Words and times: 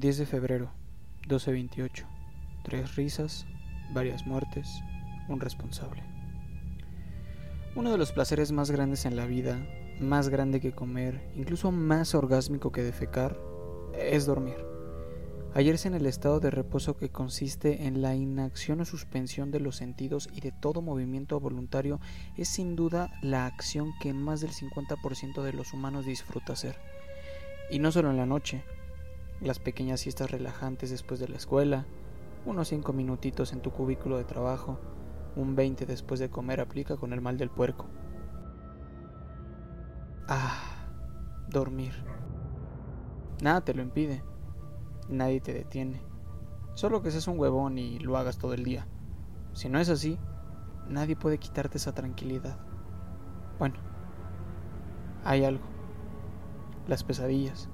10 0.00 0.16
de 0.16 0.24
febrero, 0.24 0.70
12.28. 1.28 2.06
Tres 2.64 2.96
risas, 2.96 3.44
varias 3.92 4.26
muertes, 4.26 4.80
un 5.28 5.40
responsable. 5.40 6.02
Uno 7.76 7.92
de 7.92 7.98
los 7.98 8.10
placeres 8.10 8.50
más 8.50 8.70
grandes 8.70 9.04
en 9.04 9.14
la 9.14 9.26
vida, 9.26 9.58
más 10.00 10.30
grande 10.30 10.58
que 10.58 10.72
comer, 10.72 11.30
incluso 11.36 11.70
más 11.70 12.14
orgásmico 12.14 12.72
que 12.72 12.82
defecar, 12.82 13.38
es 13.94 14.24
dormir. 14.24 14.56
Hallarse 15.52 15.88
en 15.88 15.94
el 15.94 16.06
estado 16.06 16.40
de 16.40 16.50
reposo 16.50 16.96
que 16.96 17.10
consiste 17.10 17.86
en 17.86 18.00
la 18.00 18.14
inacción 18.14 18.80
o 18.80 18.86
suspensión 18.86 19.50
de 19.50 19.60
los 19.60 19.76
sentidos 19.76 20.30
y 20.32 20.40
de 20.40 20.50
todo 20.50 20.80
movimiento 20.80 21.38
voluntario 21.40 22.00
es 22.38 22.48
sin 22.48 22.74
duda 22.74 23.12
la 23.20 23.44
acción 23.44 23.92
que 24.00 24.14
más 24.14 24.40
del 24.40 24.52
50% 24.52 25.42
de 25.42 25.52
los 25.52 25.74
humanos 25.74 26.06
disfruta 26.06 26.54
hacer. 26.54 26.78
Y 27.70 27.80
no 27.80 27.92
solo 27.92 28.10
en 28.10 28.16
la 28.16 28.26
noche, 28.26 28.64
las 29.40 29.58
pequeñas 29.58 30.00
siestas 30.00 30.30
relajantes 30.30 30.90
después 30.90 31.20
de 31.20 31.28
la 31.28 31.36
escuela, 31.36 31.86
unos 32.46 32.68
5 32.68 32.92
minutitos 32.92 33.52
en 33.52 33.60
tu 33.60 33.70
cubículo 33.70 34.18
de 34.18 34.24
trabajo, 34.24 34.78
un 35.36 35.56
20 35.56 35.86
después 35.86 36.20
de 36.20 36.30
comer 36.30 36.60
aplica 36.60 36.96
con 36.96 37.12
el 37.12 37.20
mal 37.20 37.38
del 37.38 37.50
puerco. 37.50 37.86
Ah, 40.28 40.86
dormir. 41.48 41.92
Nada 43.42 43.62
te 43.62 43.74
lo 43.74 43.82
impide 43.82 44.22
nadie 45.10 45.40
te 45.40 45.52
detiene. 45.52 46.00
Solo 46.74 47.02
que 47.02 47.10
seas 47.10 47.28
un 47.28 47.38
huevón 47.38 47.78
y 47.78 47.98
lo 47.98 48.16
hagas 48.16 48.38
todo 48.38 48.54
el 48.54 48.64
día. 48.64 48.86
Si 49.52 49.68
no 49.68 49.78
es 49.78 49.88
así, 49.88 50.18
nadie 50.88 51.16
puede 51.16 51.38
quitarte 51.38 51.78
esa 51.78 51.92
tranquilidad. 51.92 52.58
Bueno, 53.58 53.76
hay 55.24 55.44
algo. 55.44 55.64
Las 56.86 57.04
pesadillas. 57.04 57.68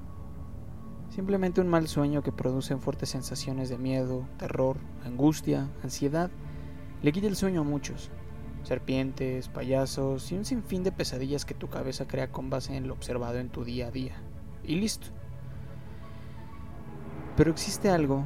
Simplemente 1.17 1.63
un 1.63 1.69
mal 1.69 1.89
sueño 1.89 2.23
que 2.23 2.31
produce 2.31 2.77
fuertes 2.77 3.09
sensaciones 3.09 3.71
de 3.71 3.79
miedo, 3.79 4.29
terror, 4.37 4.77
angustia, 5.03 5.71
ansiedad, 5.83 6.31
le 7.01 7.11
quita 7.11 7.27
el 7.27 7.37
sueño 7.37 7.63
a 7.63 7.65
muchos. 7.65 8.11
Serpientes, 8.65 9.49
payasos 9.49 10.31
y 10.31 10.37
un 10.37 10.45
sinfín 10.45 10.83
de 10.83 10.93
pesadillas 10.93 11.47
que 11.47 11.55
tu 11.55 11.71
cabeza 11.71 12.07
crea 12.07 12.31
con 12.31 12.51
base 12.51 12.77
en 12.77 12.87
lo 12.87 12.93
observado 12.93 13.39
en 13.39 13.49
tu 13.49 13.65
día 13.65 13.87
a 13.87 13.91
día. 13.91 14.17
Y 14.63 14.75
listo. 14.75 15.07
Pero 17.35 17.51
existe 17.51 17.89
algo 17.89 18.23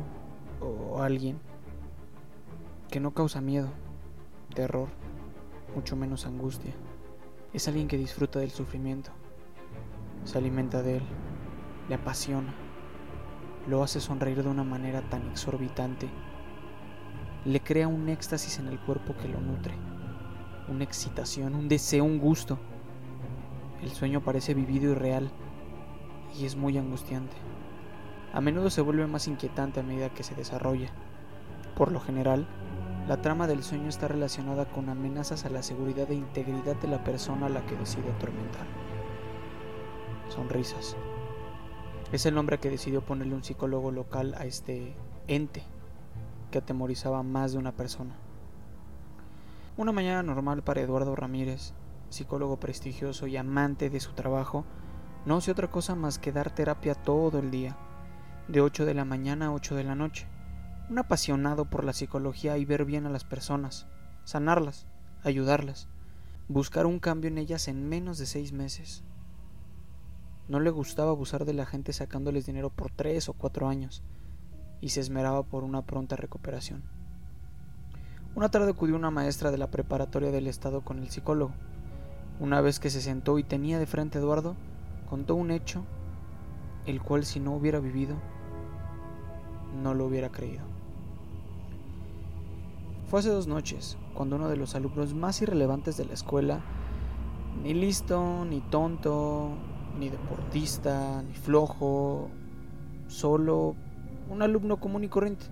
o 0.60 1.00
alguien 1.00 1.38
que 2.90 2.98
no 2.98 3.14
causa 3.14 3.40
miedo, 3.40 3.68
terror, 4.52 4.88
mucho 5.76 5.94
menos 5.94 6.26
angustia. 6.26 6.74
Es 7.52 7.68
alguien 7.68 7.86
que 7.86 7.98
disfruta 7.98 8.40
del 8.40 8.50
sufrimiento, 8.50 9.12
se 10.24 10.38
alimenta 10.38 10.82
de 10.82 10.96
él, 10.96 11.02
le 11.88 11.94
apasiona, 11.94 12.52
lo 13.68 13.82
hace 13.82 14.00
sonreír 14.00 14.42
de 14.42 14.48
una 14.48 14.64
manera 14.64 15.02
tan 15.02 15.28
exorbitante, 15.28 16.08
le 17.44 17.60
crea 17.60 17.88
un 17.88 18.08
éxtasis 18.08 18.58
en 18.58 18.68
el 18.68 18.78
cuerpo 18.78 19.16
que 19.16 19.28
lo 19.28 19.40
nutre, 19.40 19.74
una 20.68 20.84
excitación, 20.84 21.54
un 21.54 21.68
deseo, 21.68 22.04
un 22.04 22.18
gusto. 22.18 22.58
El 23.82 23.90
sueño 23.90 24.20
parece 24.20 24.54
vivido 24.54 24.92
y 24.92 24.94
real 24.94 25.30
y 26.38 26.44
es 26.44 26.54
muy 26.54 26.76
angustiante 26.76 27.36
a 28.32 28.40
menudo 28.40 28.70
se 28.70 28.80
vuelve 28.80 29.06
más 29.08 29.26
inquietante 29.26 29.80
a 29.80 29.82
medida 29.82 30.10
que 30.10 30.22
se 30.22 30.36
desarrolla. 30.36 30.88
Por 31.76 31.90
lo 31.90 31.98
general, 31.98 32.46
la 33.08 33.20
trama 33.22 33.48
del 33.48 33.64
sueño 33.64 33.88
está 33.88 34.06
relacionada 34.06 34.66
con 34.66 34.88
amenazas 34.88 35.44
a 35.44 35.50
la 35.50 35.64
seguridad 35.64 36.08
e 36.10 36.14
integridad 36.14 36.76
de 36.76 36.88
la 36.88 37.02
persona 37.02 37.46
a 37.46 37.48
la 37.48 37.66
que 37.66 37.74
decide 37.74 38.08
atormentar. 38.12 38.66
Sonrisas. 40.28 40.96
Es 42.12 42.26
el 42.26 42.34
nombre 42.34 42.58
que 42.58 42.70
decidió 42.70 43.02
ponerle 43.02 43.36
un 43.36 43.44
psicólogo 43.44 43.92
local 43.92 44.34
a 44.36 44.44
este 44.44 44.96
ente 45.28 45.62
que 46.50 46.58
atemorizaba 46.58 47.22
más 47.22 47.52
de 47.52 47.58
una 47.58 47.70
persona. 47.70 48.16
Una 49.76 49.92
mañana 49.92 50.24
normal 50.24 50.64
para 50.64 50.80
Eduardo 50.80 51.14
Ramírez, 51.14 51.72
psicólogo 52.08 52.58
prestigioso 52.58 53.28
y 53.28 53.36
amante 53.36 53.90
de 53.90 54.00
su 54.00 54.12
trabajo, 54.12 54.64
no 55.24 55.36
hace 55.36 55.52
otra 55.52 55.70
cosa 55.70 55.94
más 55.94 56.18
que 56.18 56.32
dar 56.32 56.52
terapia 56.52 56.96
todo 56.96 57.38
el 57.38 57.52
día 57.52 57.76
de 58.48 58.60
8 58.60 58.86
de 58.86 58.94
la 58.94 59.04
mañana 59.04 59.46
a 59.46 59.52
8 59.52 59.76
de 59.76 59.84
la 59.84 59.94
noche. 59.94 60.26
Un 60.88 60.98
apasionado 60.98 61.66
por 61.66 61.84
la 61.84 61.92
psicología 61.92 62.58
y 62.58 62.64
ver 62.64 62.84
bien 62.84 63.06
a 63.06 63.10
las 63.10 63.22
personas, 63.22 63.86
sanarlas, 64.24 64.88
ayudarlas, 65.22 65.88
buscar 66.48 66.86
un 66.86 66.98
cambio 66.98 67.28
en 67.28 67.38
ellas 67.38 67.68
en 67.68 67.88
menos 67.88 68.18
de 68.18 68.26
seis 68.26 68.52
meses. 68.52 69.04
No 70.50 70.58
le 70.58 70.70
gustaba 70.70 71.12
abusar 71.12 71.44
de 71.44 71.54
la 71.54 71.64
gente 71.64 71.92
sacándoles 71.92 72.44
dinero 72.44 72.70
por 72.70 72.90
tres 72.90 73.28
o 73.28 73.34
cuatro 73.34 73.68
años, 73.68 74.02
y 74.80 74.88
se 74.88 74.98
esmeraba 74.98 75.44
por 75.44 75.62
una 75.62 75.82
pronta 75.82 76.16
recuperación. 76.16 76.82
Una 78.34 78.50
tarde 78.50 78.72
acudió 78.72 78.96
una 78.96 79.12
maestra 79.12 79.52
de 79.52 79.58
la 79.58 79.70
preparatoria 79.70 80.32
del 80.32 80.48
estado 80.48 80.80
con 80.80 80.98
el 80.98 81.08
psicólogo. 81.08 81.52
Una 82.40 82.60
vez 82.60 82.80
que 82.80 82.90
se 82.90 83.00
sentó 83.00 83.38
y 83.38 83.44
tenía 83.44 83.78
de 83.78 83.86
frente 83.86 84.18
a 84.18 84.22
Eduardo, 84.22 84.56
contó 85.08 85.36
un 85.36 85.52
hecho, 85.52 85.84
el 86.84 87.00
cual 87.00 87.24
si 87.24 87.38
no 87.38 87.54
hubiera 87.54 87.78
vivido, 87.78 88.16
no 89.80 89.94
lo 89.94 90.06
hubiera 90.06 90.30
creído. 90.30 90.64
Fue 93.06 93.20
hace 93.20 93.28
dos 93.28 93.46
noches, 93.46 93.96
cuando 94.14 94.34
uno 94.34 94.48
de 94.48 94.56
los 94.56 94.74
alumnos 94.74 95.14
más 95.14 95.42
irrelevantes 95.42 95.96
de 95.96 96.06
la 96.06 96.14
escuela, 96.14 96.60
ni 97.62 97.72
listo, 97.72 98.44
ni 98.46 98.60
tonto, 98.60 99.56
ni 100.00 100.08
deportista, 100.08 101.22
ni 101.22 101.34
flojo, 101.34 102.30
solo 103.06 103.76
un 104.30 104.42
alumno 104.42 104.78
común 104.78 105.04
y 105.04 105.08
corriente, 105.08 105.46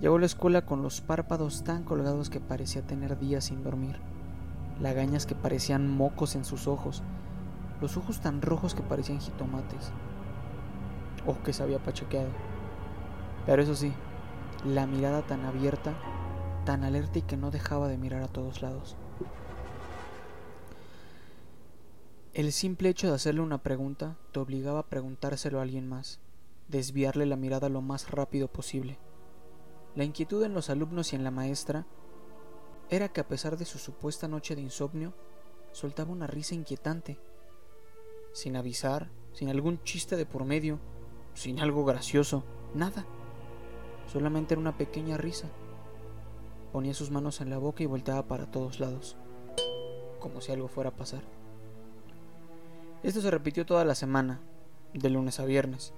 llegó 0.00 0.16
a 0.16 0.20
la 0.20 0.26
escuela 0.26 0.62
con 0.62 0.82
los 0.82 1.00
párpados 1.00 1.64
tan 1.64 1.82
colgados 1.82 2.30
que 2.30 2.38
parecía 2.38 2.82
tener 2.82 3.18
días 3.18 3.44
sin 3.44 3.64
dormir, 3.64 3.96
lagañas 4.80 5.26
que 5.26 5.34
parecían 5.34 5.90
mocos 5.90 6.36
en 6.36 6.44
sus 6.44 6.68
ojos, 6.68 7.02
los 7.80 7.96
ojos 7.96 8.20
tan 8.20 8.40
rojos 8.40 8.74
que 8.74 8.82
parecían 8.82 9.20
jitomates, 9.20 9.90
o 11.26 11.42
que 11.42 11.52
se 11.52 11.62
había 11.62 11.80
pachequeado. 11.80 12.30
Pero 13.46 13.62
eso 13.62 13.74
sí, 13.74 13.92
la 14.64 14.86
mirada 14.86 15.22
tan 15.22 15.44
abierta, 15.44 15.94
tan 16.64 16.84
alerta 16.84 17.18
y 17.18 17.22
que 17.22 17.36
no 17.36 17.50
dejaba 17.50 17.88
de 17.88 17.98
mirar 17.98 18.22
a 18.22 18.28
todos 18.28 18.62
lados. 18.62 18.96
El 22.32 22.52
simple 22.52 22.88
hecho 22.88 23.08
de 23.08 23.14
hacerle 23.14 23.40
una 23.40 23.60
pregunta 23.60 24.16
te 24.30 24.38
obligaba 24.38 24.78
a 24.78 24.86
preguntárselo 24.86 25.58
a 25.58 25.62
alguien 25.62 25.88
más, 25.88 26.20
desviarle 26.68 27.26
la 27.26 27.34
mirada 27.34 27.68
lo 27.68 27.82
más 27.82 28.08
rápido 28.08 28.46
posible. 28.46 28.98
La 29.96 30.04
inquietud 30.04 30.44
en 30.44 30.54
los 30.54 30.70
alumnos 30.70 31.12
y 31.12 31.16
en 31.16 31.24
la 31.24 31.32
maestra 31.32 31.86
era 32.88 33.08
que 33.08 33.20
a 33.20 33.26
pesar 33.26 33.56
de 33.56 33.64
su 33.64 33.78
supuesta 33.78 34.28
noche 34.28 34.54
de 34.54 34.62
insomnio, 34.62 35.12
soltaba 35.72 36.12
una 36.12 36.28
risa 36.28 36.54
inquietante, 36.54 37.18
sin 38.32 38.54
avisar, 38.54 39.10
sin 39.32 39.48
algún 39.48 39.82
chiste 39.82 40.16
de 40.16 40.24
por 40.24 40.44
medio, 40.44 40.78
sin 41.34 41.58
algo 41.58 41.84
gracioso, 41.84 42.44
nada. 42.74 43.06
Solamente 44.06 44.54
era 44.54 44.60
una 44.60 44.76
pequeña 44.76 45.16
risa. 45.16 45.48
Ponía 46.72 46.94
sus 46.94 47.10
manos 47.10 47.40
en 47.40 47.50
la 47.50 47.58
boca 47.58 47.82
y 47.82 47.86
volteaba 47.86 48.28
para 48.28 48.48
todos 48.52 48.78
lados, 48.78 49.16
como 50.20 50.40
si 50.40 50.52
algo 50.52 50.68
fuera 50.68 50.90
a 50.90 50.96
pasar. 50.96 51.39
Esto 53.02 53.22
se 53.22 53.30
repitió 53.30 53.64
toda 53.64 53.86
la 53.86 53.94
semana, 53.94 54.40
de 54.92 55.08
lunes 55.08 55.40
a 55.40 55.46
viernes. 55.46 55.94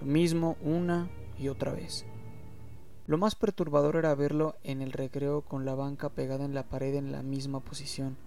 Lo 0.00 0.06
mismo 0.06 0.58
una 0.60 1.08
y 1.38 1.48
otra 1.48 1.72
vez. 1.72 2.04
Lo 3.06 3.16
más 3.16 3.34
perturbador 3.34 3.96
era 3.96 4.14
verlo 4.14 4.56
en 4.62 4.82
el 4.82 4.92
recreo 4.92 5.40
con 5.40 5.64
la 5.64 5.74
banca 5.74 6.10
pegada 6.10 6.44
en 6.44 6.54
la 6.54 6.68
pared 6.68 6.94
en 6.94 7.10
la 7.10 7.22
misma 7.22 7.60
posición 7.60 8.18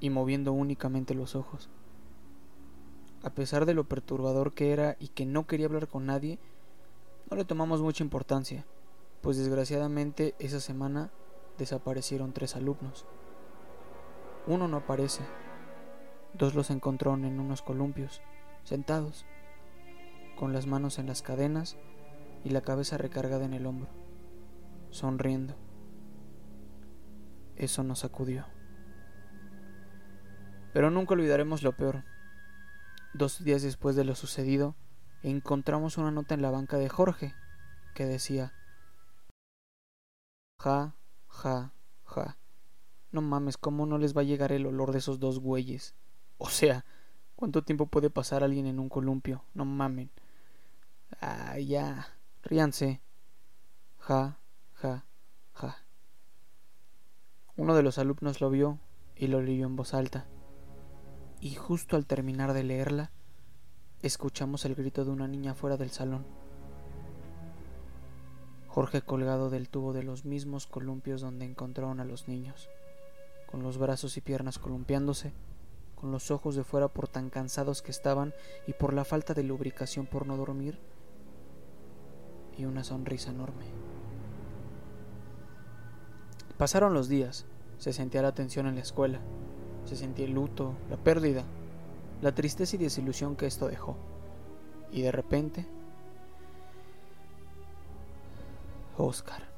y 0.00 0.10
moviendo 0.10 0.52
únicamente 0.52 1.14
los 1.14 1.36
ojos. 1.36 1.70
A 3.22 3.30
pesar 3.30 3.66
de 3.66 3.74
lo 3.74 3.84
perturbador 3.84 4.52
que 4.52 4.72
era 4.72 4.96
y 4.98 5.08
que 5.08 5.24
no 5.24 5.46
quería 5.46 5.66
hablar 5.66 5.86
con 5.86 6.06
nadie, 6.06 6.40
no 7.30 7.36
le 7.36 7.44
tomamos 7.44 7.80
mucha 7.80 8.02
importancia, 8.02 8.66
pues 9.20 9.36
desgraciadamente 9.36 10.34
esa 10.40 10.58
semana 10.58 11.12
desaparecieron 11.56 12.32
tres 12.32 12.56
alumnos. 12.56 13.06
Uno 14.48 14.66
no 14.66 14.78
aparece, 14.78 15.22
dos 16.34 16.54
los 16.54 16.70
encontraron 16.70 17.24
en 17.24 17.40
unos 17.40 17.62
columpios, 17.62 18.22
sentados, 18.64 19.26
con 20.36 20.52
las 20.52 20.66
manos 20.66 20.98
en 20.98 21.06
las 21.06 21.22
cadenas 21.22 21.76
y 22.44 22.50
la 22.50 22.62
cabeza 22.62 22.98
recargada 22.98 23.44
en 23.44 23.54
el 23.54 23.66
hombro, 23.66 23.90
sonriendo. 24.90 25.56
Eso 27.56 27.82
nos 27.82 28.00
sacudió. 28.00 28.46
Pero 30.72 30.90
nunca 30.90 31.14
olvidaremos 31.14 31.62
lo 31.62 31.76
peor. 31.76 32.04
Dos 33.14 33.44
días 33.44 33.62
después 33.62 33.94
de 33.94 34.04
lo 34.04 34.14
sucedido, 34.14 34.74
encontramos 35.22 35.98
una 35.98 36.10
nota 36.10 36.34
en 36.34 36.42
la 36.42 36.50
banca 36.50 36.78
de 36.78 36.88
Jorge 36.88 37.34
que 37.94 38.06
decía 38.06 38.54
Ja, 40.58 40.94
ja, 41.28 41.72
ja. 42.04 42.38
No 43.10 43.20
mames, 43.20 43.58
¿cómo 43.58 43.84
no 43.84 43.98
les 43.98 44.16
va 44.16 44.22
a 44.22 44.24
llegar 44.24 44.52
el 44.52 44.64
olor 44.64 44.92
de 44.92 44.98
esos 44.98 45.18
dos 45.18 45.40
güeyes? 45.40 45.94
O 46.44 46.50
sea, 46.50 46.84
¿cuánto 47.36 47.62
tiempo 47.62 47.86
puede 47.86 48.10
pasar 48.10 48.42
alguien 48.42 48.66
en 48.66 48.80
un 48.80 48.88
columpio? 48.88 49.44
No 49.54 49.64
mamen. 49.64 50.10
Ah, 51.20 51.56
ya. 51.60 52.08
Ríanse. 52.42 53.00
Ja, 53.98 54.40
ja, 54.72 55.04
ja. 55.52 55.76
Uno 57.56 57.76
de 57.76 57.84
los 57.84 57.98
alumnos 57.98 58.40
lo 58.40 58.50
vio 58.50 58.80
y 59.14 59.28
lo 59.28 59.40
leyó 59.40 59.66
en 59.66 59.76
voz 59.76 59.94
alta. 59.94 60.26
Y 61.40 61.54
justo 61.54 61.94
al 61.94 62.06
terminar 62.06 62.54
de 62.54 62.64
leerla, 62.64 63.12
escuchamos 64.02 64.64
el 64.64 64.74
grito 64.74 65.04
de 65.04 65.12
una 65.12 65.28
niña 65.28 65.54
fuera 65.54 65.76
del 65.76 65.90
salón. 65.90 66.26
Jorge 68.66 69.02
colgado 69.02 69.48
del 69.48 69.68
tubo 69.68 69.92
de 69.92 70.02
los 70.02 70.24
mismos 70.24 70.66
columpios 70.66 71.20
donde 71.20 71.44
encontraron 71.44 72.00
a 72.00 72.04
los 72.04 72.26
niños, 72.26 72.68
con 73.48 73.62
los 73.62 73.78
brazos 73.78 74.16
y 74.16 74.20
piernas 74.20 74.58
columpiándose, 74.58 75.32
con 76.02 76.10
los 76.10 76.32
ojos 76.32 76.56
de 76.56 76.64
fuera 76.64 76.88
por 76.88 77.06
tan 77.06 77.30
cansados 77.30 77.80
que 77.80 77.92
estaban 77.92 78.34
y 78.66 78.72
por 78.72 78.92
la 78.92 79.04
falta 79.04 79.34
de 79.34 79.44
lubricación 79.44 80.04
por 80.04 80.26
no 80.26 80.36
dormir, 80.36 80.80
y 82.58 82.64
una 82.64 82.82
sonrisa 82.82 83.30
enorme. 83.30 83.66
Pasaron 86.58 86.92
los 86.92 87.08
días, 87.08 87.46
se 87.78 87.92
sentía 87.92 88.20
la 88.20 88.34
tensión 88.34 88.66
en 88.66 88.74
la 88.74 88.80
escuela, 88.80 89.20
se 89.84 89.94
sentía 89.94 90.24
el 90.24 90.32
luto, 90.32 90.74
la 90.90 90.96
pérdida, 90.96 91.44
la 92.20 92.34
tristeza 92.34 92.74
y 92.74 92.80
desilusión 92.80 93.36
que 93.36 93.46
esto 93.46 93.68
dejó. 93.68 93.96
Y 94.90 95.02
de 95.02 95.12
repente 95.12 95.68
Oscar. 98.98 99.52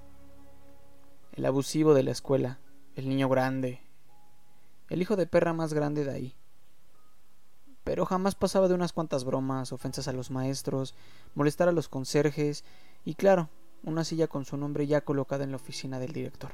El 1.32 1.46
abusivo 1.46 1.94
de 1.94 2.02
la 2.02 2.10
escuela, 2.10 2.58
el 2.96 3.08
niño 3.08 3.30
grande, 3.30 3.80
el 4.94 5.02
hijo 5.02 5.16
de 5.16 5.26
perra 5.26 5.52
más 5.52 5.74
grande 5.74 6.04
de 6.04 6.12
ahí. 6.12 6.34
Pero 7.82 8.06
jamás 8.06 8.34
pasaba 8.34 8.68
de 8.68 8.74
unas 8.74 8.92
cuantas 8.92 9.24
bromas, 9.24 9.72
ofensas 9.72 10.08
a 10.08 10.12
los 10.12 10.30
maestros, 10.30 10.94
molestar 11.34 11.68
a 11.68 11.72
los 11.72 11.88
conserjes 11.88 12.64
y 13.04 13.14
claro, 13.14 13.50
una 13.82 14.04
silla 14.04 14.28
con 14.28 14.44
su 14.44 14.56
nombre 14.56 14.86
ya 14.86 15.02
colocada 15.02 15.44
en 15.44 15.50
la 15.50 15.56
oficina 15.56 15.98
del 15.98 16.12
director. 16.12 16.52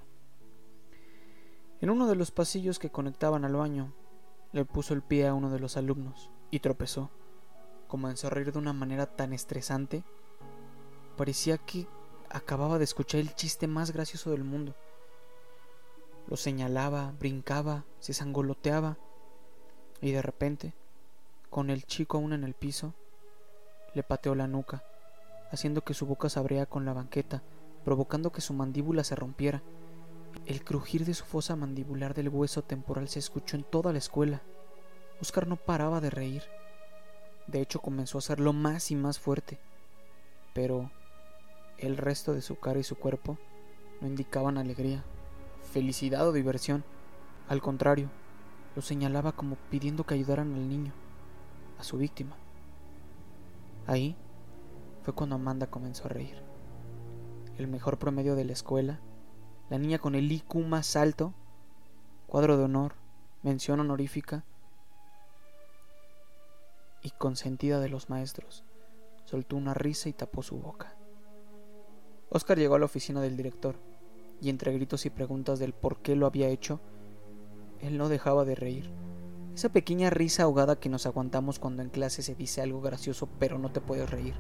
En 1.81 1.91
uno 1.91 2.09
de 2.09 2.17
los 2.17 2.31
pasillos 2.31 2.79
que 2.79 2.91
conectaban 2.91 3.45
al 3.45 3.55
baño, 3.55 3.93
le 4.53 4.65
puso 4.65 4.95
el 4.95 5.03
pie 5.03 5.29
a 5.29 5.35
uno 5.35 5.51
de 5.51 5.61
los 5.61 5.77
alumnos 5.77 6.31
y 6.51 6.61
tropezó, 6.61 7.11
como 7.89 8.09
en 8.09 8.17
sonreír 8.17 8.53
de 8.53 8.59
una 8.59 8.73
manera 8.73 9.05
tan 9.07 9.33
estresante, 9.35 10.03
parecía 11.17 11.59
que 11.59 11.87
acababa 12.31 12.79
de 12.79 12.85
escuchar 12.85 13.21
el 13.21 13.35
chiste 13.35 13.67
más 13.67 13.93
gracioso 13.93 14.31
del 14.31 14.45
mundo. 14.45 14.75
Lo 16.31 16.37
señalaba, 16.37 17.13
brincaba, 17.19 17.85
se 17.99 18.15
sangoloteaba 18.15 18.97
y 20.01 20.13
de 20.13 20.23
repente, 20.23 20.75
con 21.51 21.71
el 21.71 21.85
chico 21.85 22.19
aún 22.19 22.33
en 22.33 22.45
el 22.45 22.55
piso, 22.55 22.95
le 23.95 24.05
pateó 24.05 24.37
la 24.37 24.47
nuca, 24.47 24.85
haciendo 25.51 25.83
que 25.83 25.93
su 25.93 26.07
boca 26.07 26.29
se 26.29 26.39
abriera 26.39 26.67
con 26.67 26.85
la 26.85 26.93
banqueta, 26.93 27.43
provocando 27.85 28.31
que 28.31 28.41
su 28.41 28.55
mandíbula 28.55 29.03
se 29.03 29.17
rompiera. 29.17 29.61
El 30.47 30.63
crujir 30.63 31.05
de 31.05 31.15
su 31.15 31.25
fosa 31.25 31.57
mandibular 31.57 32.15
del 32.15 32.29
hueso 32.29 32.63
temporal 32.63 33.09
se 33.09 33.19
escuchó 33.19 33.57
en 33.57 33.65
toda 33.65 33.93
la 33.93 33.99
escuela. 33.99 34.41
Oscar 35.21 35.49
no 35.49 35.57
paraba 35.57 36.01
de 36.01 36.11
reír. 36.11 36.45
De 37.49 37.61
hecho, 37.61 37.81
comenzó 37.81 38.19
a 38.19 38.21
hacerlo 38.21 38.53
más 38.53 38.93
y 38.93 38.95
más 38.95 39.19
fuerte. 39.19 39.59
Pero 40.55 40.93
el 41.79 41.97
resto 41.97 42.33
de 42.33 42.43
su 42.43 42.57
cara 42.61 42.79
y 42.79 42.85
su 42.85 42.95
cuerpo 42.95 43.37
no 44.01 44.07
indicaban 44.07 44.57
alegría, 44.57 45.05
felicidad 45.71 46.29
o 46.29 46.33
diversión. 46.33 46.85
Al 47.49 47.63
contrario, 47.63 48.11
lo 48.77 48.83
señalaba 48.83 49.33
como 49.33 49.57
pidiendo 49.71 50.05
que 50.05 50.15
ayudaran 50.15 50.55
al 50.55 50.69
niño, 50.69 50.93
a 51.79 51.85
su 51.85 51.97
víctima. 51.97 52.37
Ahí 53.87 54.17
fue 55.03 55.15
cuando 55.15 55.37
Amanda 55.37 55.69
comenzó 55.69 56.05
a 56.07 56.09
reír. 56.09 56.43
El 57.57 57.69
mejor 57.69 57.99
promedio 57.99 58.37
de 58.37 58.45
la 58.45 58.53
escuela, 58.53 59.01
la 59.69 59.79
niña 59.79 59.99
con 59.99 60.15
el 60.15 60.31
IQ 60.31 60.57
más 60.57 60.97
alto, 60.97 61.35
cuadro 62.27 62.57
de 62.57 62.65
honor, 62.65 62.95
mención 63.43 63.81
honorífica 63.81 64.45
y 67.03 67.11
consentida 67.11 67.81
de 67.81 67.89
los 67.89 68.11
maestros, 68.11 68.65
soltó 69.25 69.57
una 69.57 69.75
risa 69.75 70.09
y 70.09 70.13
tapó 70.13 70.43
su 70.43 70.59
boca. 70.59 70.95
Oscar 72.29 72.59
llegó 72.59 72.77
a 72.77 72.79
la 72.79 72.85
oficina 72.85 73.21
del 73.21 73.37
director, 73.37 73.77
y 74.41 74.51
entre 74.51 74.73
gritos 74.73 75.07
y 75.07 75.11
preguntas 75.11 75.59
del 75.59 75.73
por 75.73 75.99
qué 76.03 76.17
lo 76.17 76.27
había 76.27 76.49
hecho, 76.49 76.81
él 77.81 77.99
no 77.99 78.09
dejaba 78.09 78.45
de 78.45 78.55
reír. 78.55 78.91
Esa 79.55 79.71
pequeña 79.71 80.11
risa 80.11 80.45
ahogada 80.45 80.79
que 80.79 80.89
nos 80.89 81.07
aguantamos 81.07 81.59
cuando 81.59 81.83
en 81.83 81.91
clase 81.91 82.23
se 82.23 82.35
dice 82.35 82.63
algo 82.63 82.81
gracioso 82.81 83.29
pero 83.39 83.59
no 83.59 83.71
te 83.71 83.81
puedes 83.81 84.09
reír. 84.09 84.35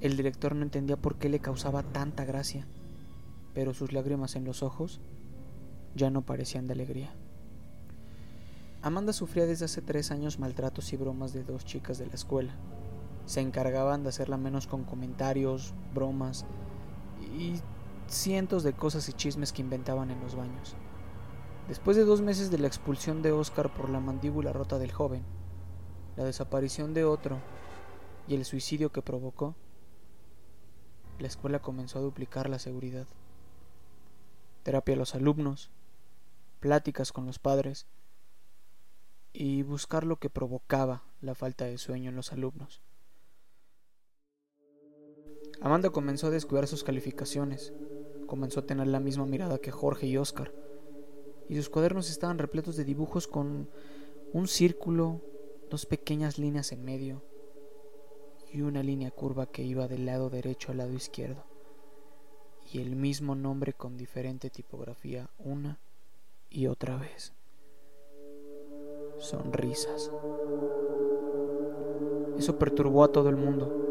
El 0.00 0.16
director 0.16 0.54
no 0.54 0.62
entendía 0.62 0.96
por 0.96 1.16
qué 1.16 1.28
le 1.28 1.40
causaba 1.40 1.82
tanta 1.82 2.24
gracia, 2.24 2.66
pero 3.54 3.72
sus 3.72 3.92
lágrimas 3.92 4.36
en 4.36 4.44
los 4.44 4.62
ojos 4.62 5.00
ya 5.94 6.10
no 6.10 6.22
parecían 6.22 6.66
de 6.66 6.74
alegría. 6.74 7.14
Amanda 8.82 9.12
sufría 9.12 9.46
desde 9.46 9.64
hace 9.64 9.80
tres 9.80 10.10
años 10.10 10.38
maltratos 10.38 10.92
y 10.92 10.96
bromas 10.96 11.32
de 11.32 11.42
dos 11.42 11.64
chicas 11.64 11.98
de 11.98 12.06
la 12.06 12.14
escuela, 12.14 12.54
se 13.26 13.40
encargaban 13.40 14.04
de 14.04 14.10
hacerla 14.10 14.36
menos 14.36 14.66
con 14.66 14.84
comentarios, 14.84 15.74
bromas 15.92 16.46
y 17.36 17.54
cientos 18.16 18.62
de 18.62 18.72
cosas 18.72 19.08
y 19.08 19.12
chismes 19.12 19.52
que 19.52 19.62
inventaban 19.62 20.10
en 20.10 20.20
los 20.20 20.34
baños. 20.34 20.76
Después 21.68 21.96
de 21.96 22.04
dos 22.04 22.20
meses 22.20 22.50
de 22.50 22.58
la 22.58 22.66
expulsión 22.66 23.22
de 23.22 23.32
Oscar 23.32 23.74
por 23.74 23.90
la 23.90 24.00
mandíbula 24.00 24.52
rota 24.52 24.78
del 24.78 24.92
joven, 24.92 25.24
la 26.16 26.24
desaparición 26.24 26.94
de 26.94 27.04
otro 27.04 27.38
y 28.28 28.34
el 28.34 28.44
suicidio 28.44 28.90
que 28.92 29.02
provocó, 29.02 29.54
la 31.18 31.26
escuela 31.26 31.60
comenzó 31.60 31.98
a 31.98 32.02
duplicar 32.02 32.48
la 32.48 32.58
seguridad. 32.58 33.06
Terapia 34.62 34.94
a 34.94 34.98
los 34.98 35.14
alumnos, 35.14 35.70
pláticas 36.60 37.12
con 37.12 37.26
los 37.26 37.38
padres 37.38 37.86
y 39.32 39.62
buscar 39.62 40.04
lo 40.04 40.16
que 40.16 40.30
provocaba 40.30 41.02
la 41.20 41.34
falta 41.34 41.64
de 41.64 41.78
sueño 41.78 42.10
en 42.10 42.16
los 42.16 42.32
alumnos. 42.32 42.80
Amanda 45.60 45.90
comenzó 45.90 46.26
a 46.26 46.30
descuidar 46.30 46.66
sus 46.66 46.84
calificaciones, 46.84 47.72
comenzó 48.26 48.60
a 48.60 48.66
tener 48.66 48.86
la 48.86 49.00
misma 49.00 49.26
mirada 49.26 49.58
que 49.58 49.70
Jorge 49.70 50.06
y 50.06 50.16
Oscar, 50.16 50.52
y 51.48 51.56
sus 51.56 51.68
cuadernos 51.68 52.10
estaban 52.10 52.38
repletos 52.38 52.76
de 52.76 52.84
dibujos 52.84 53.26
con 53.26 53.68
un 54.32 54.48
círculo, 54.48 55.20
dos 55.70 55.86
pequeñas 55.86 56.38
líneas 56.38 56.72
en 56.72 56.84
medio 56.84 57.22
y 58.52 58.62
una 58.62 58.82
línea 58.82 59.10
curva 59.10 59.46
que 59.46 59.62
iba 59.62 59.88
del 59.88 60.06
lado 60.06 60.30
derecho 60.30 60.72
al 60.72 60.78
lado 60.78 60.92
izquierdo, 60.92 61.44
y 62.72 62.80
el 62.80 62.96
mismo 62.96 63.34
nombre 63.34 63.72
con 63.72 63.96
diferente 63.96 64.50
tipografía 64.50 65.30
una 65.38 65.78
y 66.50 66.66
otra 66.66 66.96
vez. 66.96 67.32
Sonrisas. 69.18 70.10
Eso 72.36 72.58
perturbó 72.58 73.04
a 73.04 73.12
todo 73.12 73.28
el 73.30 73.36
mundo 73.36 73.86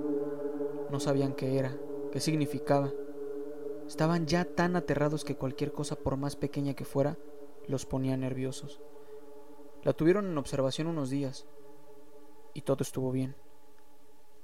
no 0.96 1.00
sabían 1.00 1.34
qué 1.34 1.58
era, 1.58 1.76
qué 2.12 2.20
significaba. 2.20 2.92
Estaban 3.88 4.26
ya 4.26 4.46
tan 4.46 4.76
aterrados 4.76 5.24
que 5.24 5.36
cualquier 5.36 5.72
cosa, 5.72 5.96
por 5.96 6.18
más 6.18 6.36
pequeña 6.36 6.74
que 6.74 6.86
fuera, 6.86 7.18
los 7.68 7.86
ponía 7.86 8.18
nerviosos. 8.18 8.82
La 9.84 9.94
tuvieron 9.94 10.26
en 10.26 10.38
observación 10.38 10.88
unos 10.88 11.10
días 11.10 11.46
y 12.54 12.62
todo 12.62 12.82
estuvo 12.82 13.12
bien, 13.12 13.36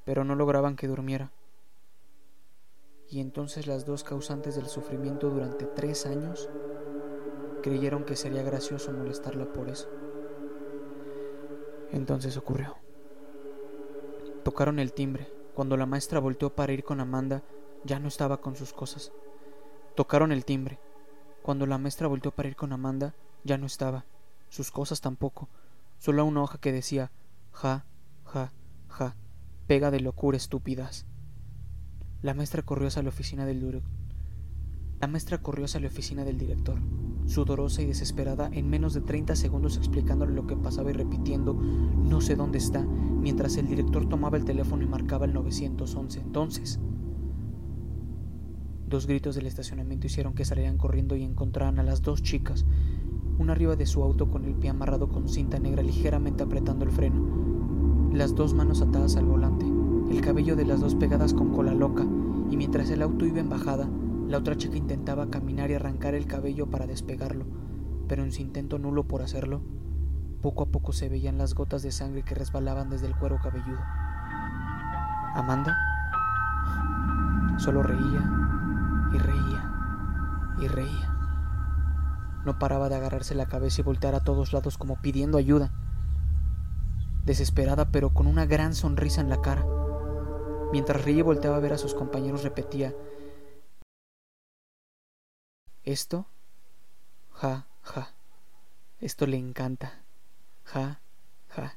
pero 0.05 0.23
no 0.23 0.35
lograban 0.35 0.75
que 0.75 0.87
durmiera. 0.87 1.31
Y 3.09 3.19
entonces 3.19 3.67
las 3.67 3.85
dos 3.85 4.03
causantes 4.03 4.55
del 4.55 4.67
sufrimiento 4.67 5.29
durante 5.29 5.65
tres 5.65 6.05
años 6.05 6.49
creyeron 7.61 8.05
que 8.05 8.15
sería 8.15 8.43
gracioso 8.43 8.91
molestarla 8.91 9.51
por 9.51 9.69
eso. 9.69 9.89
Entonces 11.91 12.37
ocurrió. 12.37 12.77
Tocaron 14.43 14.79
el 14.79 14.93
timbre 14.93 15.27
cuando 15.53 15.75
la 15.75 15.85
maestra 15.85 16.19
volteó 16.19 16.55
para 16.55 16.71
ir 16.71 16.83
con 16.83 16.99
Amanda, 16.99 17.43
ya 17.83 17.99
no 17.99 18.07
estaba 18.07 18.39
con 18.39 18.55
sus 18.55 18.73
cosas. 18.73 19.11
Tocaron 19.95 20.31
el 20.31 20.45
timbre. 20.45 20.79
Cuando 21.41 21.65
la 21.65 21.77
maestra 21.77 22.07
volteó 22.07 22.31
para 22.31 22.47
ir 22.47 22.55
con 22.55 22.71
Amanda, 22.71 23.13
ya 23.43 23.57
no 23.57 23.65
estaba. 23.65 24.05
Sus 24.49 24.71
cosas 24.71 25.01
tampoco. 25.01 25.49
Solo 25.97 26.25
una 26.25 26.41
hoja 26.41 26.59
que 26.59 26.71
decía 26.71 27.11
ja, 27.51 27.85
ja, 28.25 28.51
ja, 28.87 29.15
pega 29.67 29.91
de 29.91 29.99
locura 29.99 30.37
estúpidas. 30.37 31.05
La 32.21 32.33
maestra 32.33 32.61
corrió 32.61 32.87
hacia 32.87 33.03
la 33.03 33.09
oficina 33.09 33.45
del 33.45 33.59
director. 33.59 33.91
La 35.01 35.07
maestra 35.07 35.39
corrió 35.39 35.65
hacia 35.65 35.79
la 35.79 35.87
oficina 35.87 36.23
del 36.23 36.37
director, 36.37 36.77
sudorosa 37.25 37.81
y 37.81 37.87
desesperada, 37.87 38.51
en 38.53 38.69
menos 38.69 38.93
de 38.93 39.01
30 39.01 39.35
segundos 39.35 39.75
explicándole 39.75 40.35
lo 40.35 40.45
que 40.45 40.55
pasaba 40.55 40.91
y 40.91 40.93
repitiendo 40.93 41.55
no 41.55 42.21
sé 42.21 42.35
dónde 42.35 42.59
está, 42.59 42.83
mientras 42.83 43.57
el 43.57 43.67
director 43.67 44.07
tomaba 44.07 44.37
el 44.37 44.45
teléfono 44.45 44.83
y 44.83 44.87
marcaba 44.87 45.25
el 45.25 45.33
911. 45.33 46.19
Entonces, 46.19 46.79
dos 48.91 49.07
gritos 49.07 49.33
del 49.33 49.47
estacionamiento 49.47 50.05
hicieron 50.05 50.33
que 50.33 50.45
salieran 50.45 50.77
corriendo 50.77 51.15
y 51.15 51.23
encontraran 51.23 51.79
a 51.79 51.83
las 51.83 52.03
dos 52.03 52.21
chicas, 52.21 52.65
una 53.39 53.53
arriba 53.53 53.75
de 53.75 53.87
su 53.87 54.03
auto 54.03 54.29
con 54.29 54.45
el 54.45 54.53
pie 54.53 54.69
amarrado 54.69 55.09
con 55.09 55.27
cinta 55.27 55.57
negra 55.57 55.81
ligeramente 55.81 56.43
apretando 56.43 56.85
el 56.85 56.91
freno, 56.91 58.11
las 58.13 58.35
dos 58.35 58.53
manos 58.53 58.81
atadas 58.81 59.15
al 59.15 59.25
volante 59.25 59.65
el 60.11 60.19
cabello 60.19 60.57
de 60.57 60.65
las 60.65 60.81
dos 60.81 60.95
pegadas 60.95 61.33
con 61.33 61.53
cola 61.53 61.73
loca, 61.73 62.03
y 62.49 62.57
mientras 62.57 62.89
el 62.89 63.01
auto 63.01 63.25
iba 63.25 63.39
en 63.39 63.49
bajada, 63.49 63.87
la 64.27 64.39
otra 64.39 64.57
chica 64.57 64.75
intentaba 64.75 65.29
caminar 65.29 65.71
y 65.71 65.75
arrancar 65.75 66.15
el 66.15 66.25
cabello 66.25 66.69
para 66.69 66.85
despegarlo, 66.85 67.45
pero 68.09 68.23
en 68.23 68.33
su 68.33 68.41
intento 68.41 68.77
nulo 68.77 69.07
por 69.07 69.21
hacerlo, 69.21 69.61
poco 70.41 70.63
a 70.63 70.65
poco 70.65 70.91
se 70.91 71.07
veían 71.07 71.37
las 71.37 71.55
gotas 71.55 71.81
de 71.81 71.93
sangre 71.93 72.23
que 72.23 72.35
resbalaban 72.35 72.89
desde 72.89 73.07
el 73.07 73.15
cuero 73.15 73.39
cabelludo. 73.41 73.79
Amanda 75.33 75.77
solo 77.57 77.81
reía 77.83 78.60
y 79.13 79.17
reía 79.17 79.71
y 80.61 80.67
reía. 80.67 81.17
No 82.45 82.57
paraba 82.57 82.89
de 82.89 82.95
agarrarse 82.95 83.35
la 83.35 83.47
cabeza 83.47 83.81
y 83.81 83.83
voltear 83.83 84.15
a 84.15 84.23
todos 84.23 84.53
lados 84.53 84.77
como 84.77 85.01
pidiendo 85.01 85.37
ayuda. 85.37 85.71
Desesperada 87.25 87.91
pero 87.91 88.13
con 88.13 88.27
una 88.27 88.45
gran 88.45 88.73
sonrisa 88.73 89.21
en 89.21 89.29
la 89.29 89.41
cara. 89.41 89.65
Mientras 90.71 91.03
reía 91.03 91.23
volteaba 91.23 91.57
a 91.57 91.59
ver 91.59 91.73
a 91.73 91.77
sus 91.77 91.93
compañeros 91.93 92.43
repetía, 92.43 92.95
esto, 95.83 96.27
ja, 97.33 97.67
ja, 97.81 98.13
esto 98.99 99.27
le 99.27 99.37
encanta, 99.37 100.03
ja, 100.63 101.01
ja. 101.49 101.75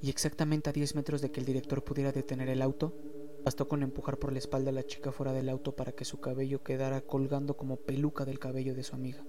Y 0.00 0.10
exactamente 0.10 0.70
a 0.70 0.72
10 0.72 0.94
metros 0.94 1.20
de 1.20 1.32
que 1.32 1.40
el 1.40 1.46
director 1.46 1.82
pudiera 1.82 2.12
detener 2.12 2.48
el 2.48 2.62
auto, 2.62 2.94
bastó 3.48 3.66
con 3.66 3.82
empujar 3.82 4.18
por 4.18 4.30
la 4.30 4.40
espalda 4.40 4.68
a 4.68 4.74
la 4.74 4.84
chica 4.84 5.10
fuera 5.10 5.32
del 5.32 5.48
auto 5.48 5.74
para 5.74 5.92
que 5.92 6.04
su 6.04 6.20
cabello 6.20 6.62
quedara 6.62 7.00
colgando 7.00 7.56
como 7.56 7.76
peluca 7.76 8.26
del 8.26 8.38
cabello 8.38 8.74
de 8.74 8.82
su 8.82 8.94
amiga. 8.94 9.24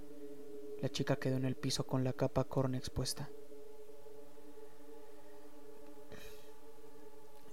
La 0.81 0.89
chica 0.89 1.15
quedó 1.15 1.37
en 1.37 1.45
el 1.45 1.55
piso 1.55 1.87
con 1.87 2.03
la 2.03 2.11
capa 2.11 2.43
corna 2.43 2.77
expuesta. 2.77 3.29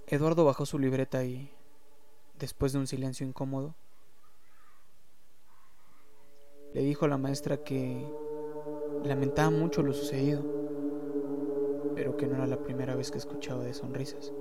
Eduardo 0.07 0.43
bajó 0.43 0.65
su 0.65 0.77
libreta 0.77 1.23
y, 1.23 1.49
después 2.37 2.73
de 2.73 2.79
un 2.79 2.87
silencio 2.87 3.25
incómodo, 3.25 3.73
le 6.73 6.81
dijo 6.81 7.05
a 7.05 7.07
la 7.07 7.17
maestra 7.17 7.63
que 7.63 8.05
lamentaba 9.05 9.51
mucho 9.51 9.83
lo 9.83 9.93
sucedido, 9.93 10.43
pero 11.95 12.17
que 12.17 12.27
no 12.27 12.35
era 12.35 12.45
la 12.45 12.61
primera 12.61 12.93
vez 12.97 13.09
que 13.09 13.19
escuchaba 13.19 13.63
de 13.63 13.73
sonrisas. 13.73 14.33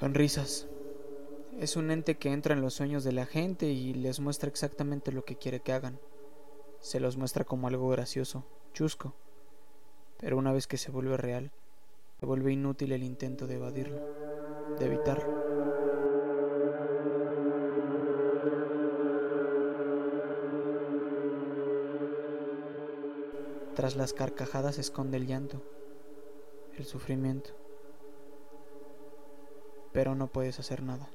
Sonrisas. 0.00 0.66
Es 1.58 1.76
un 1.76 1.90
ente 1.90 2.16
que 2.16 2.32
entra 2.32 2.54
en 2.54 2.62
los 2.62 2.72
sueños 2.72 3.04
de 3.04 3.12
la 3.12 3.26
gente 3.26 3.66
y 3.66 3.92
les 3.92 4.18
muestra 4.18 4.48
exactamente 4.48 5.12
lo 5.12 5.26
que 5.26 5.36
quiere 5.36 5.60
que 5.60 5.74
hagan. 5.74 6.00
Se 6.80 7.00
los 7.00 7.18
muestra 7.18 7.44
como 7.44 7.68
algo 7.68 7.86
gracioso, 7.90 8.46
chusco, 8.72 9.12
pero 10.18 10.38
una 10.38 10.54
vez 10.54 10.66
que 10.66 10.78
se 10.78 10.90
vuelve 10.90 11.18
real, 11.18 11.50
se 12.18 12.24
vuelve 12.24 12.50
inútil 12.50 12.92
el 12.92 13.02
intento 13.02 13.46
de 13.46 13.56
evadirlo, 13.56 14.00
de 14.78 14.86
evitarlo. 14.86 15.44
Tras 23.74 23.96
las 23.96 24.14
carcajadas 24.14 24.76
se 24.76 24.80
esconde 24.80 25.18
el 25.18 25.26
llanto, 25.26 25.62
el 26.78 26.86
sufrimiento, 26.86 27.59
pero 29.92 30.14
no 30.14 30.28
puedes 30.28 30.58
hacer 30.58 30.82
nada. 30.82 31.08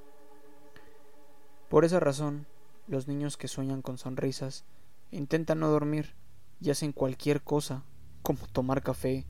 Por 1.69 1.85
esa 1.85 1.99
razón, 1.99 2.45
los 2.87 3.07
niños 3.07 3.37
que 3.37 3.47
sueñan 3.47 3.81
con 3.81 3.97
sonrisas 3.97 4.65
intentan 5.11 5.59
no 5.59 5.69
dormir 5.69 6.13
y 6.61 6.69
hacen 6.69 6.91
cualquier 6.91 7.41
cosa, 7.41 7.83
como 8.21 8.47
tomar 8.47 8.81
café, 8.81 9.25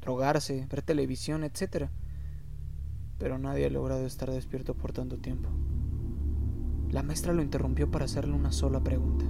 drogarse, 0.00 0.66
ver 0.70 0.82
televisión, 0.82 1.44
etc. 1.44 1.88
Pero 3.18 3.38
nadie 3.38 3.66
ha 3.66 3.70
logrado 3.70 4.06
estar 4.06 4.30
despierto 4.30 4.74
por 4.74 4.92
tanto 4.92 5.18
tiempo. 5.18 5.48
La 6.90 7.02
maestra 7.02 7.32
lo 7.32 7.42
interrumpió 7.42 7.90
para 7.90 8.06
hacerle 8.06 8.34
una 8.34 8.52
sola 8.52 8.80
pregunta. 8.80 9.24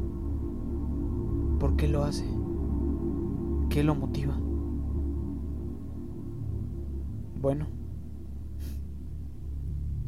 ¿Por 1.58 1.76
qué 1.76 1.88
lo 1.88 2.04
hace? 2.04 2.24
¿Qué 3.68 3.84
lo 3.84 3.94
motiva? 3.94 4.38
Bueno, 7.40 7.66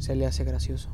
se 0.03 0.17
le 0.17 0.27
hace 0.27 0.43
gracioso. 0.43 0.89